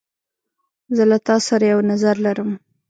[0.95, 2.49] زه له تا سره یو نظر لرم.